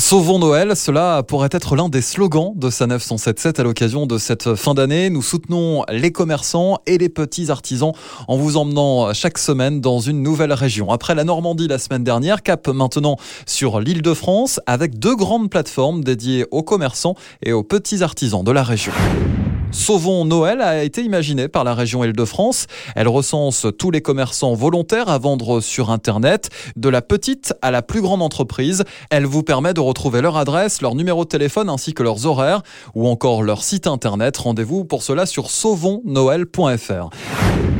Sauvons 0.00 0.38
Noël, 0.38 0.76
cela 0.76 1.22
pourrait 1.22 1.50
être 1.52 1.76
l'un 1.76 1.90
des 1.90 2.00
slogans 2.00 2.54
de 2.56 2.70
sa 2.70 2.86
977 2.86 3.60
à 3.60 3.62
l'occasion 3.62 4.06
de 4.06 4.16
cette 4.16 4.54
fin 4.54 4.72
d'année. 4.72 5.10
Nous 5.10 5.20
soutenons 5.20 5.84
les 5.90 6.10
commerçants 6.10 6.78
et 6.86 6.96
les 6.96 7.10
petits 7.10 7.50
artisans 7.50 7.92
en 8.26 8.38
vous 8.38 8.56
emmenant 8.56 9.12
chaque 9.12 9.36
semaine 9.36 9.82
dans 9.82 10.00
une 10.00 10.22
nouvelle 10.22 10.54
région. 10.54 10.90
Après 10.90 11.14
la 11.14 11.24
Normandie 11.24 11.68
la 11.68 11.78
semaine 11.78 12.02
dernière, 12.02 12.42
cap 12.42 12.66
maintenant 12.68 13.18
sur 13.44 13.78
l'île 13.78 14.00
de 14.00 14.14
France 14.14 14.58
avec 14.66 14.98
deux 14.98 15.14
grandes 15.14 15.50
plateformes 15.50 16.02
dédiées 16.02 16.46
aux 16.50 16.62
commerçants 16.62 17.14
et 17.42 17.52
aux 17.52 17.62
petits 17.62 18.02
artisans 18.02 18.42
de 18.42 18.52
la 18.52 18.62
région. 18.62 18.92
Sauvons 19.72 20.24
Noël 20.24 20.62
a 20.62 20.82
été 20.82 21.02
imaginée 21.02 21.46
par 21.46 21.62
la 21.62 21.74
région 21.74 22.02
Île-de-France. 22.02 22.66
Elle 22.96 23.06
recense 23.06 23.68
tous 23.78 23.92
les 23.92 24.00
commerçants 24.00 24.54
volontaires 24.54 25.08
à 25.08 25.18
vendre 25.18 25.60
sur 25.60 25.90
Internet, 25.90 26.50
de 26.76 26.88
la 26.88 27.02
petite 27.02 27.54
à 27.62 27.70
la 27.70 27.80
plus 27.80 28.00
grande 28.00 28.20
entreprise. 28.20 28.84
Elle 29.10 29.26
vous 29.26 29.44
permet 29.44 29.72
de 29.72 29.80
retrouver 29.80 30.22
leur 30.22 30.36
adresse, 30.36 30.82
leur 30.82 30.96
numéro 30.96 31.24
de 31.24 31.28
téléphone 31.28 31.70
ainsi 31.70 31.94
que 31.94 32.02
leurs 32.02 32.26
horaires 32.26 32.62
ou 32.96 33.06
encore 33.06 33.44
leur 33.44 33.62
site 33.62 33.86
Internet. 33.86 34.36
Rendez-vous 34.38 34.84
pour 34.84 35.04
cela 35.04 35.24
sur 35.24 35.50
sauvonsnoël.fr. 35.50 37.10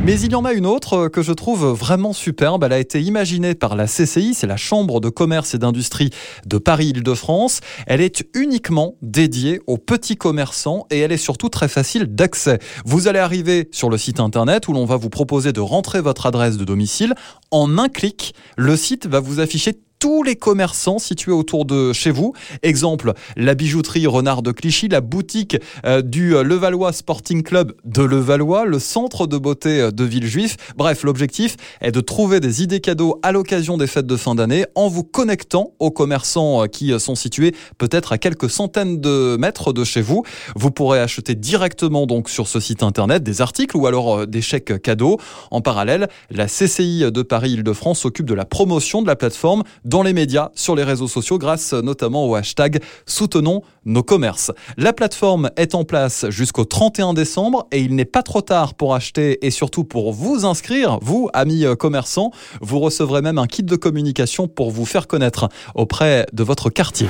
Mais 0.04 0.18
il 0.20 0.32
y 0.32 0.34
en 0.34 0.44
a 0.44 0.52
une 0.52 0.66
autre 0.66 1.08
que 1.08 1.22
je 1.22 1.32
trouve 1.32 1.66
vraiment 1.66 2.12
superbe. 2.12 2.64
Elle 2.64 2.72
a 2.72 2.78
été 2.78 3.02
imaginée 3.02 3.54
par 3.54 3.76
la 3.76 3.86
CCI, 3.86 4.32
c'est 4.34 4.46
la 4.46 4.56
Chambre 4.56 5.00
de 5.00 5.08
commerce 5.08 5.54
et 5.54 5.58
d'industrie 5.58 6.10
de 6.46 6.56
Paris-Île-de-France. 6.56 7.60
Elle 7.86 8.00
est 8.00 8.24
uniquement 8.34 8.94
dédiée 9.02 9.60
aux 9.66 9.76
petits 9.76 10.16
commerçants 10.16 10.86
et 10.90 11.00
elle 11.00 11.12
est 11.12 11.18
surtout 11.18 11.48
très 11.48 11.68
facile 11.68 11.79
d'accès. 12.06 12.58
Vous 12.84 13.08
allez 13.08 13.18
arriver 13.18 13.68
sur 13.72 13.90
le 13.90 13.98
site 13.98 14.20
internet 14.20 14.68
où 14.68 14.72
l'on 14.72 14.84
va 14.84 14.96
vous 14.96 15.10
proposer 15.10 15.52
de 15.52 15.60
rentrer 15.60 16.00
votre 16.00 16.26
adresse 16.26 16.56
de 16.56 16.64
domicile. 16.64 17.14
En 17.50 17.78
un 17.78 17.88
clic, 17.88 18.34
le 18.56 18.76
site 18.76 19.06
va 19.06 19.20
vous 19.20 19.40
afficher 19.40 19.78
tous 20.00 20.22
les 20.22 20.34
commerçants 20.34 20.98
situés 20.98 21.30
autour 21.30 21.66
de 21.66 21.92
chez 21.92 22.10
vous. 22.10 22.32
Exemple, 22.62 23.12
la 23.36 23.54
bijouterie 23.54 24.06
Renard 24.06 24.42
de 24.42 24.50
Clichy, 24.50 24.88
la 24.88 25.02
boutique 25.02 25.58
euh, 25.84 26.00
du 26.00 26.34
euh, 26.34 26.42
Levallois 26.42 26.92
Sporting 26.92 27.42
Club 27.42 27.74
de 27.84 28.02
Levallois, 28.02 28.64
le 28.64 28.78
centre 28.78 29.26
de 29.26 29.36
beauté 29.36 29.80
euh, 29.80 29.90
de 29.90 30.02
Villejuif. 30.04 30.56
Bref, 30.74 31.02
l'objectif 31.04 31.56
est 31.82 31.92
de 31.92 32.00
trouver 32.00 32.40
des 32.40 32.62
idées 32.62 32.80
cadeaux 32.80 33.20
à 33.22 33.30
l'occasion 33.30 33.76
des 33.76 33.86
fêtes 33.86 34.06
de 34.06 34.16
fin 34.16 34.34
d'année 34.34 34.64
en 34.74 34.88
vous 34.88 35.04
connectant 35.04 35.74
aux 35.78 35.90
commerçants 35.90 36.66
qui 36.66 36.98
sont 36.98 37.14
situés 37.14 37.54
peut-être 37.76 38.12
à 38.12 38.18
quelques 38.18 38.48
centaines 38.48 39.00
de 39.00 39.36
mètres 39.38 39.74
de 39.74 39.84
chez 39.84 40.00
vous. 40.00 40.24
Vous 40.56 40.70
pourrez 40.70 41.00
acheter 41.00 41.34
directement 41.34 42.06
donc 42.06 42.30
sur 42.30 42.48
ce 42.48 42.58
site 42.58 42.82
internet 42.82 43.22
des 43.22 43.42
articles 43.42 43.76
ou 43.76 43.86
alors 43.86 44.26
des 44.26 44.40
chèques 44.40 44.80
cadeaux. 44.80 45.18
En 45.50 45.60
parallèle, 45.60 46.08
la 46.30 46.46
CCI 46.46 47.12
de 47.12 47.22
Paris-Île-de-France 47.22 48.00
s'occupe 48.00 48.26
de 48.26 48.34
la 48.34 48.46
promotion 48.46 49.02
de 49.02 49.06
la 49.06 49.16
plateforme 49.16 49.62
dans 49.90 50.02
les 50.02 50.12
médias, 50.12 50.50
sur 50.54 50.76
les 50.76 50.84
réseaux 50.84 51.08
sociaux, 51.08 51.36
grâce 51.36 51.72
notamment 51.72 52.24
au 52.24 52.36
hashtag 52.36 52.80
Soutenons 53.06 53.62
nos 53.84 54.04
commerces. 54.04 54.52
La 54.76 54.92
plateforme 54.92 55.50
est 55.56 55.74
en 55.74 55.82
place 55.82 56.26
jusqu'au 56.30 56.64
31 56.64 57.12
décembre 57.12 57.66
et 57.72 57.80
il 57.80 57.96
n'est 57.96 58.04
pas 58.04 58.22
trop 58.22 58.40
tard 58.40 58.74
pour 58.74 58.94
acheter 58.94 59.44
et 59.44 59.50
surtout 59.50 59.82
pour 59.82 60.12
vous 60.12 60.46
inscrire, 60.46 61.00
vous, 61.02 61.28
amis 61.32 61.64
commerçants. 61.76 62.30
Vous 62.60 62.78
recevrez 62.78 63.20
même 63.20 63.36
un 63.36 63.48
kit 63.48 63.64
de 63.64 63.74
communication 63.74 64.46
pour 64.46 64.70
vous 64.70 64.86
faire 64.86 65.08
connaître 65.08 65.48
auprès 65.74 66.24
de 66.32 66.44
votre 66.44 66.70
quartier. 66.70 67.08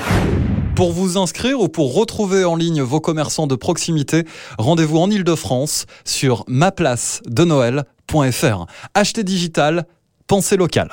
Pour 0.74 0.92
vous 0.92 1.18
inscrire 1.18 1.60
ou 1.60 1.68
pour 1.68 1.94
retrouver 1.94 2.46
en 2.46 2.56
ligne 2.56 2.80
vos 2.80 3.00
commerçants 3.00 3.46
de 3.46 3.56
proximité, 3.56 4.24
rendez-vous 4.58 4.96
en 4.96 5.10
Ile-de-France 5.10 5.84
sur 6.06 6.44
maplace 6.48 7.20
de. 7.26 7.46
Achetez 8.94 9.22
digital, 9.22 9.86
pensez 10.26 10.56
local. 10.56 10.88